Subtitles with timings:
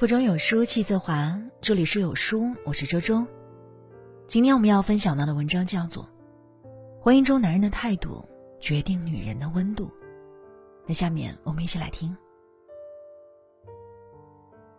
[0.00, 3.22] 腹中有书气自华，这里是有书，我是周周。
[4.26, 6.08] 今天我们要分享到的文章叫做
[7.02, 8.26] 《婚姻中男人的态度
[8.58, 9.84] 决定女人的温度》。
[10.86, 12.16] 那下面我们一起来听。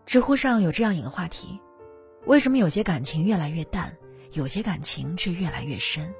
[0.07, 1.61] 知乎上有这样一个话题：
[2.25, 3.95] 为什么有些感情越来越淡，
[4.31, 6.11] 有些感情却越来越深？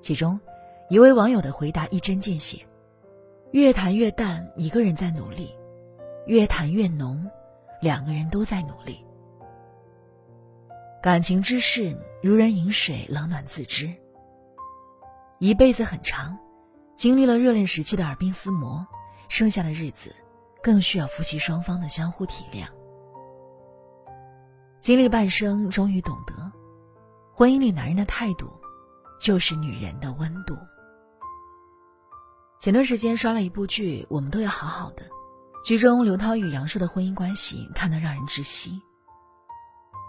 [0.00, 0.40] 其中，
[0.88, 2.66] 一位网友的回答一针见血：
[3.50, 5.54] 越谈越淡，一个人在努力；
[6.24, 7.30] 越谈越浓，
[7.80, 9.04] 两个人都在努力。
[11.02, 13.92] 感情之事，如人饮水，冷暖自知。
[15.38, 16.38] 一辈子很长，
[16.94, 18.86] 经历了热恋时期的耳鬓厮磨，
[19.28, 20.14] 剩下的日子，
[20.62, 22.66] 更需要夫妻双方的相互体谅。
[24.78, 26.52] 经历半生，终于懂得，
[27.34, 28.50] 婚姻里男人的态度。
[29.20, 30.56] 就是女人的温度。
[32.58, 35.02] 前段时间刷了一部剧《我们都要好好的》，
[35.62, 38.80] 剧中刘涛与杨烁的婚姻关系看得让人窒息。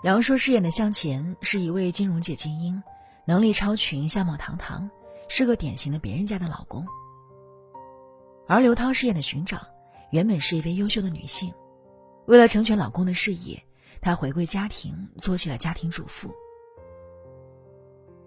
[0.03, 2.81] 杨烁饰演的向前是一位金融界精英，
[3.27, 4.89] 能力超群，相貌堂堂，
[5.27, 6.87] 是个典型的别人家的老公。
[8.47, 9.67] 而刘涛饰演的寻找，
[10.09, 11.53] 原本是一位优秀的女性，
[12.25, 13.61] 为了成全老公的事业，
[13.99, 16.33] 她回归家庭，做起了家庭主妇。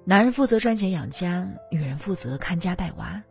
[0.04, 3.22] 男人负责赚钱养家，女人负责看家带娃，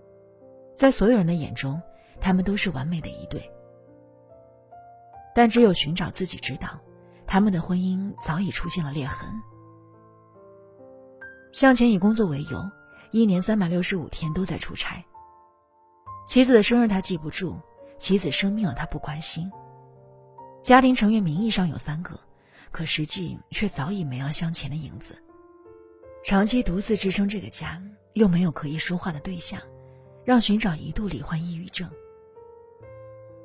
[0.76, 1.80] 在所有人的眼中，
[2.20, 3.50] 他们都是完美的一对。
[5.36, 6.80] 但只有寻找自己知道，
[7.26, 9.30] 他们的婚姻早已出现了裂痕。
[11.52, 12.72] 向前以工作为由，
[13.12, 15.04] 一年三百六十五天都在出差。
[16.26, 17.60] 妻子的生日他记不住，
[17.98, 19.52] 妻子生病了他不关心。
[20.62, 22.20] 家庭成员名义上有三个，
[22.72, 25.16] 可实际却早已没了向前的影子。
[26.24, 27.82] 长期独自支撑这个家，
[28.14, 29.60] 又没有可以说话的对象，
[30.24, 31.90] 让寻找一度罹患抑郁症。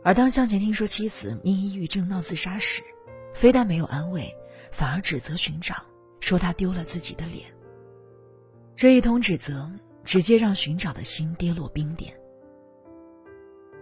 [0.04, 2.82] 而当向前听说妻子因抑郁症闹自杀时，
[3.34, 4.34] 非但没有安慰，
[4.70, 5.74] 反而指责寻找，
[6.20, 7.46] 说他丢了自己的脸。
[8.74, 9.70] 这一通指责，
[10.04, 12.14] 直接让寻找的心跌落冰点。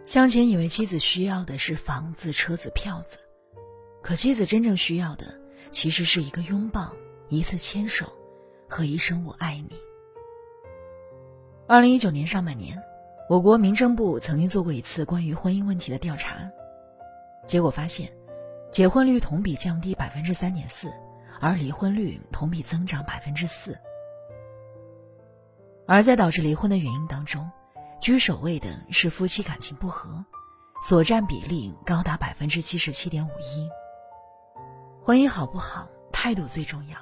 [0.05, 3.19] 向前以为妻子需要的是房子、车子、票子，
[4.03, 6.93] 可妻子真正需要的，其实是一个拥抱，
[7.29, 8.13] 一次牵手。
[8.69, 9.77] 和一声“我爱你”。
[11.69, 12.83] 二零一九年上半年，
[13.29, 16.49] 我国民政部曾经做过一次关于婚姻问题的调查，
[17.45, 18.09] 结果发现，
[18.71, 20.93] 结婚率同比降低百分之三点四，
[21.41, 23.77] 而离婚率同比增长百分之四。
[25.89, 27.51] 而在导致离婚的原因当中，
[28.01, 30.25] 居首位的是夫妻感情不和，
[30.85, 33.69] 所占比例高达百分之七十七点五一。
[35.03, 36.97] 婚姻好不好，态度最重要。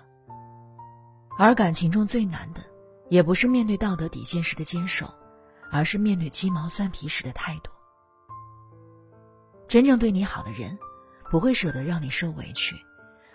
[1.39, 2.63] 而感情中最难的，
[3.11, 5.13] 也不是面对道德底线时的坚守，
[5.75, 7.69] 而是面对鸡毛蒜皮时的态度。
[9.67, 10.79] 真正对你好的人，
[11.33, 12.77] 不会舍得让你受委屈，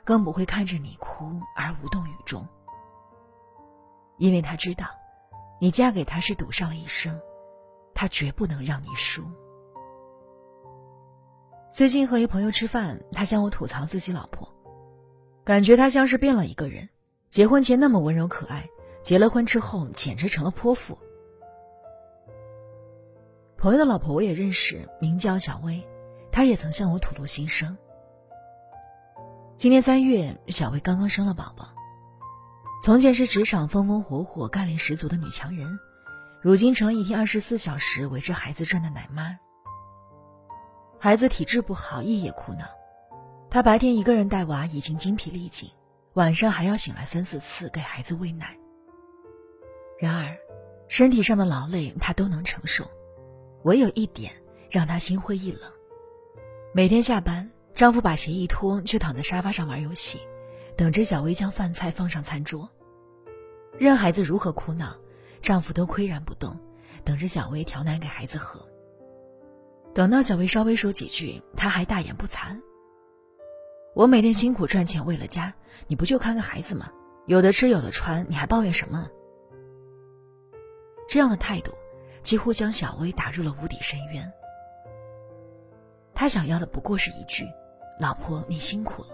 [0.05, 2.47] 更不会看着你哭而无动于衷，
[4.17, 4.87] 因为他知道，
[5.59, 7.19] 你嫁给他是赌上了一生，
[7.93, 9.21] 他绝不能让你输。
[11.73, 14.47] 最近和一朋友吃饭，他向我吐槽自己老婆，
[15.43, 16.87] 感觉她像是变了一个人。
[17.29, 18.65] 结婚前那么温柔可爱，
[19.01, 20.97] 结了婚之后简直成了泼妇。
[23.59, 25.85] 朋友的老婆我也认识，名叫小薇，
[26.31, 27.77] 她也曾向我吐露心声。
[29.53, 31.67] 今年三月，小薇刚刚生了宝宝。
[32.81, 35.77] 从前是职场风风火火、干练十足的女强人，
[36.41, 39.37] 如今成了一天二十四小时围着孩子转的奶妈。
[40.97, 42.63] 孩子体质不好，夜夜哭闹，
[43.49, 45.69] 她白天一个人带娃已经精疲力尽。
[46.13, 48.57] 晚上还要醒来三四次给孩子喂奶。
[49.99, 50.37] 然而，
[50.87, 52.89] 身体上的劳累她都能承受，
[53.63, 54.31] 唯有一点
[54.69, 55.61] 让她心灰意冷。
[56.73, 60.19] 每天下班，丈夫把鞋一脱，就躺在沙发上玩游戏，
[60.77, 62.69] 等着小薇将饭菜放上餐桌。
[63.77, 64.95] 任孩子如何哭闹，
[65.41, 66.59] 丈夫都岿然不动，
[67.03, 68.59] 等着小薇调奶给孩子喝。
[69.93, 72.59] 等到小薇稍微说几句，他还大言不惭。
[73.95, 75.53] 我每天辛苦赚钱为了家，
[75.87, 76.91] 你不就看个孩子吗？
[77.25, 79.09] 有的吃有的穿，你还抱怨什么？
[81.07, 81.71] 这样的态度，
[82.21, 84.31] 几乎将小薇打入了无底深渊。
[86.13, 87.45] 她想要的不过是一句
[87.99, 89.09] ：“老婆，你辛苦了。”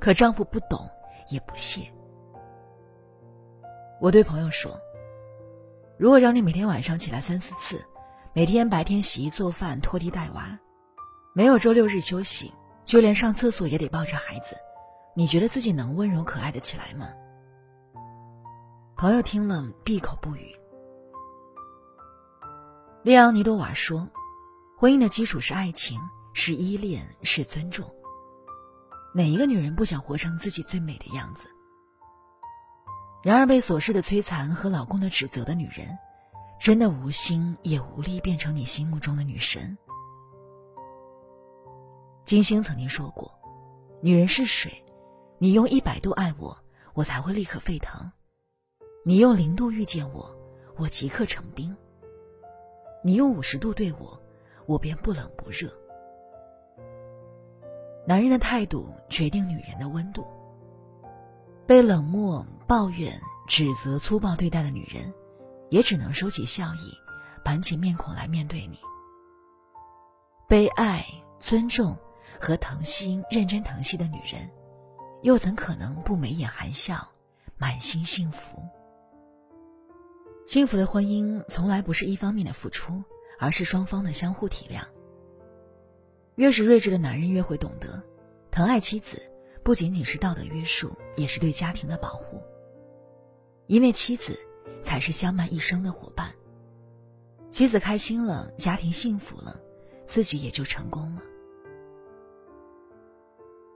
[0.00, 0.88] 可丈夫不懂，
[1.28, 1.80] 也不屑。
[4.00, 4.78] 我对朋友说
[5.96, 7.84] ：“如果让你每天晚上起来三四次，
[8.32, 10.58] 每天白天洗衣做饭、拖地带娃，
[11.34, 12.52] 没有周六日休息。”
[12.84, 14.56] 就连上厕所也得抱着孩子，
[15.14, 17.08] 你觉得自己能温柔可爱的起来吗？
[18.96, 20.52] 朋友听了闭口不语。
[23.04, 24.08] 列昂尼多瓦说
[24.78, 25.98] ：“婚姻的基础是爱情，
[26.32, 27.84] 是依恋，是尊重。
[29.12, 31.48] 哪一个女人不想活成自己最美的样子？
[33.24, 35.98] 然而，被琐事的摧残和老公的指责的女人，
[36.60, 39.76] 真的无心也无力变成你心目中的女神。
[42.24, 43.36] 金星曾经说过
[44.00, 44.72] ：“女人是水，
[45.38, 46.56] 你用一百度爱我，
[46.94, 48.00] 我才会立刻沸腾；
[49.04, 50.32] 你用零度遇见我，
[50.76, 51.74] 我即刻成冰；
[53.02, 54.20] 你用五十度对我，
[54.66, 55.68] 我便不冷不热。”
[58.06, 60.26] 男人的态度决定女人的温度。
[61.66, 65.12] 被冷漠、抱怨、指责、粗暴对待的女人，
[65.70, 66.92] 也只能收起笑意，
[67.44, 68.78] 板起面孔来面对你。
[70.48, 71.06] 被爱、
[71.38, 71.96] 尊重
[72.40, 74.50] 和疼惜、认真疼惜的女人，
[75.22, 77.08] 又怎可能不眉眼含笑、
[77.56, 78.60] 满心幸福？
[80.44, 83.02] 幸福的婚姻从来不是一方面的付出，
[83.38, 84.84] 而是双方的相互体谅。
[86.34, 88.02] 越是睿智的男人，越会懂得
[88.50, 89.22] 疼爱妻子。
[89.62, 92.42] 不仅仅是道德约束，也是对家庭的保护。
[93.68, 94.36] 因为妻子
[94.82, 96.32] 才是相伴一生的伙伴。
[97.48, 99.60] 妻子开心了，家庭幸福了，
[100.04, 101.22] 自己也就成功了。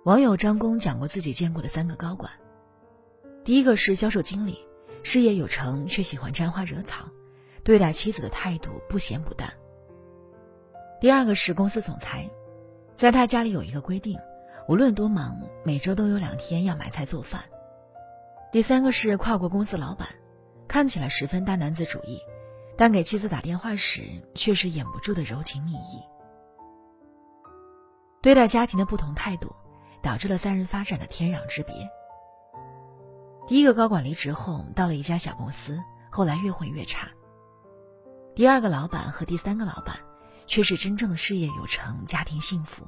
[0.05, 2.33] 网友张工讲过自己见过的三个高管：
[3.45, 4.66] 第一个是销售经理，
[5.09, 7.09] 事业有成却喜欢沾花惹草，
[7.63, 9.49] 对待妻子的态度不咸不淡；
[11.01, 12.29] 第二个是公司总裁，
[12.97, 14.19] 在他家里有一个规定。
[14.67, 17.41] 无论多忙，每周都有两天要买菜做饭。
[18.51, 20.09] 第三个是跨国公司老板，
[20.67, 22.21] 看起来十分大男子主义，
[22.77, 24.03] 但给妻子打电话时
[24.35, 26.03] 却是掩不住的柔情蜜意。
[28.21, 29.55] 对待家庭的不同态度，
[30.03, 31.89] 导致了三人发展的天壤之别。
[33.47, 37.09] 第一个高管离职后，到了一家小公司，后来越混越差。
[38.35, 39.97] 第二个老板和第三个老板，
[40.47, 42.85] 却是真正的事业有成，家庭幸福。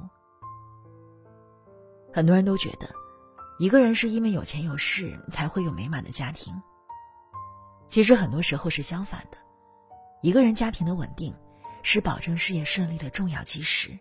[2.13, 2.89] 很多人都觉得，
[3.57, 6.53] 一个人是因为有钱有势才会有美满的家庭。
[7.87, 9.37] 其实很多时候是相反的，
[10.21, 11.33] 一个人家庭的稳定，
[11.83, 13.97] 是保证事业顺利的重要基石。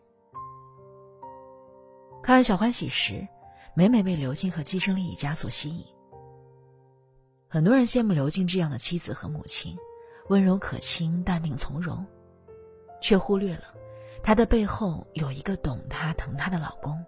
[2.21, 3.27] 看《小欢喜》时，
[3.75, 5.87] 每每被刘静和季胜利一家所吸引。
[7.51, 9.75] 很多人羡慕刘静这样的妻子和母亲，
[10.29, 12.07] 温柔可亲、淡定从容，
[13.01, 13.75] 却忽略了
[14.23, 17.03] 她的背后有一个懂她、疼她的老公。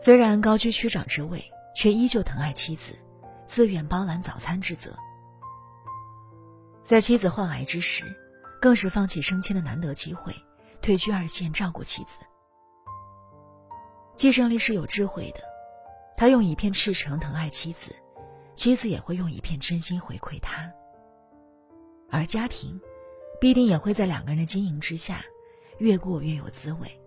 [0.00, 1.44] 虽然高居区长之位，
[1.76, 2.98] 却依旧疼爱妻子，
[3.46, 4.92] 自愿包揽早餐之责。
[6.84, 8.04] 在妻子患癌之时，
[8.60, 10.34] 更是放弃升迁的难得机会，
[10.80, 12.18] 退居二线照顾妻子。
[14.16, 15.40] 季胜利是有智慧的，
[16.16, 17.94] 他用一片赤诚疼爱妻子，
[18.54, 20.70] 妻子也会用一片真心回馈他。
[22.10, 22.78] 而家庭，
[23.40, 25.24] 必定也会在两个人的经营之下，
[25.78, 27.00] 越过越有滋味。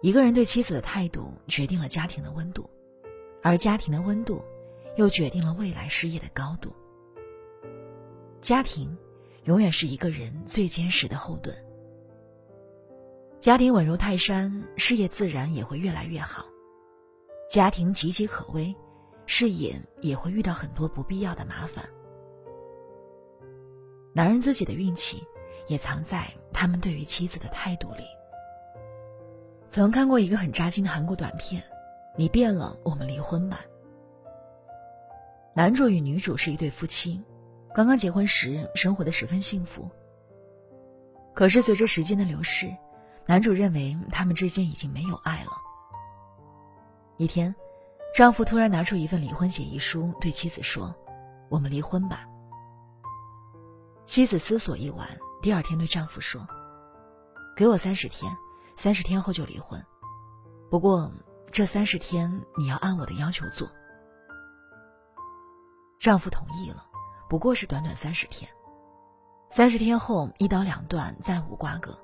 [0.00, 2.68] 一个人对妻子的态度，决定了家庭的温度，
[3.42, 4.42] 而家庭的温度，
[4.96, 6.74] 又决定了未来事业的高度。
[8.40, 8.96] 家庭，
[9.44, 11.54] 永远是一个人最坚实的后盾。
[13.40, 16.44] 家庭稳如泰山，事业自然也会越来越好；
[17.48, 18.74] 家庭岌岌可危，
[19.26, 21.84] 事业也会遇到很多不必要的麻烦。
[24.14, 25.22] 男人自己的运气，
[25.68, 28.04] 也藏在他们对于妻子的态度里。
[29.68, 31.60] 曾看过一个很扎心的韩国短片，
[32.16, 33.60] 《你变了，我们离婚吧》。
[35.54, 37.22] 男主与女主是一对夫妻，
[37.74, 39.90] 刚刚结婚时生活的十分幸福。
[41.34, 42.74] 可是随着时间的流逝，
[43.26, 45.50] 男主认为他们之间已经没有爱了。
[47.18, 47.54] 一天，
[48.14, 50.94] 丈夫突然拿出一份离婚协议书，对妻子说
[51.50, 52.24] ：“我们离婚吧。”
[54.04, 55.06] 妻子思索一晚，
[55.42, 56.46] 第二天对丈夫说
[57.56, 58.30] ：“给我三十天。”
[58.78, 59.82] 三十天后就离婚，
[60.70, 61.10] 不过
[61.50, 63.66] 这三十天你要按我的要求做。
[65.98, 66.84] 丈夫同意了，
[67.26, 68.50] 不过是短短三十天。
[69.50, 71.98] 三十天后一刀两断，再无瓜葛。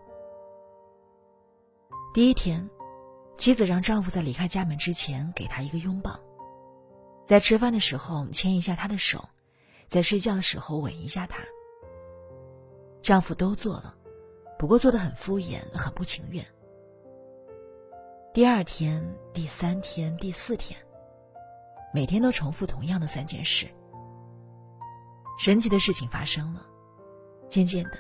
[2.15, 2.67] 第一天，
[3.37, 6.19] 妻子让丈夫在离开家门之前给他一个拥抱，
[7.27, 9.29] 在吃饭的时候牵一下他的手，
[9.89, 11.39] 在睡觉的时候吻一下他。
[13.03, 13.97] 丈夫都做了，
[14.59, 16.47] 不过做的很敷衍，很不情愿。
[18.33, 20.79] 第二天、第三天、第四天，
[21.93, 23.67] 每天都重复同样的三件事。
[25.39, 26.65] 神奇的事情发生了，
[27.49, 27.99] 渐渐的，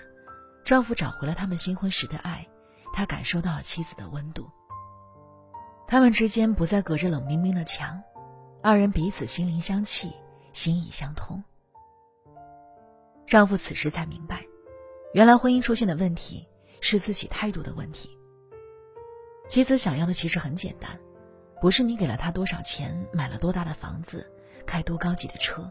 [0.64, 2.46] 丈夫找回了他们新婚时的爱，
[2.92, 4.48] 他感受到了妻子的温度。
[5.92, 8.02] 他们之间不再隔着冷冰冰的墙，
[8.62, 10.10] 二人彼此心灵相契，
[10.50, 11.44] 心意相通。
[13.26, 14.40] 丈夫此时才明白，
[15.12, 16.48] 原来婚姻出现的问题
[16.80, 18.08] 是自己态度的问题。
[19.46, 20.98] 妻子想要的其实很简单，
[21.60, 24.32] 不是你给了她多少钱，买了多大的房子，
[24.64, 25.70] 开多高级的车，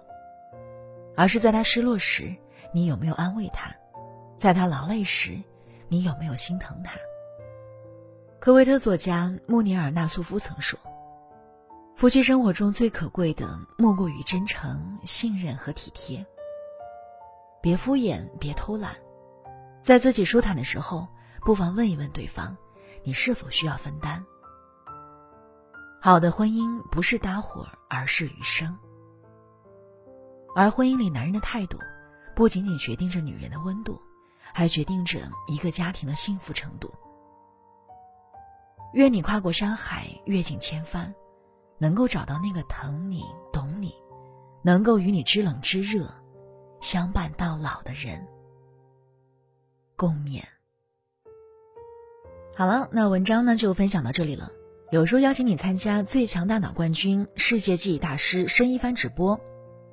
[1.18, 2.32] 而是在她失落时，
[2.72, 3.72] 你有没有安慰她；
[4.38, 5.42] 在她劳累时，
[5.88, 6.92] 你有没有心疼她。
[8.42, 10.80] 科威特作家穆尼尔·纳苏夫曾说
[11.96, 16.26] ：“夫妻生活中最可贵的，莫过于真诚、信任和体贴。
[17.62, 18.96] 别敷衍，别偷懒，
[19.84, 21.08] 在自己舒坦的时候，
[21.46, 22.58] 不妨问一问对方。”
[23.06, 24.26] 你是否需要分担？
[26.02, 28.76] 好的婚姻不是搭伙，而是余生。
[30.56, 31.78] 而婚姻里男人的态度，
[32.36, 34.02] 不仅仅决定着女人的温度，
[34.52, 36.92] 还决定着一个家庭的幸福程度。
[38.94, 41.14] 愿你跨过山海，阅尽千帆，
[41.78, 43.94] 能够找到那个疼你、懂你，
[44.64, 46.06] 能够与你知冷知热，
[46.82, 48.28] 相伴到老的人。
[49.96, 50.42] 共勉。
[52.56, 54.52] 好了，那文章呢就分享到这里了。
[54.92, 59.40] 有书邀请你参加最强大脑冠军、世界记忆大师申一帆直播。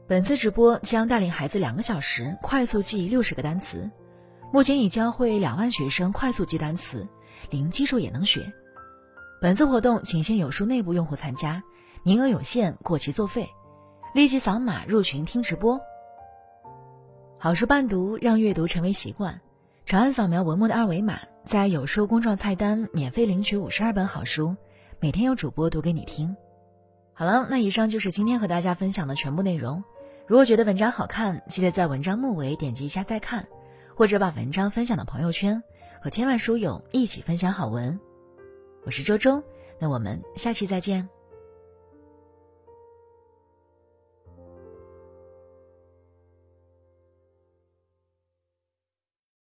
[0.09, 3.88] 本次直播将带领孩子两个小时快速记忆六十个单词，
[4.52, 7.07] 目前已教会两万学生快速记单词，
[7.50, 8.52] 零基础也能学。
[9.40, 11.62] 本次活动仅限有书内部用户参加，
[12.02, 13.49] 名额有限，过期作废。
[14.12, 15.80] 立即扫码入群听直播。
[17.38, 19.40] 好书伴读，让阅读成为习惯。
[19.85, 21.21] 长按扫描文末的二维码。
[21.45, 24.57] 在有书公众菜单免费领取五十二本好书，
[24.99, 26.37] 每天有主播读给你听。
[27.14, 29.83] 好了，那以上就是今天和大家分享的全部内容。
[30.26, 33.47] 如果觉得文章好看，记得在文章末尾点击一下再看，
[33.95, 35.62] 或者把文章分享到朋友圈，
[36.02, 37.99] 和千万书友一起分享好文。
[38.88, 39.42] 我是周周，
[39.78, 41.07] 那我们下期再见。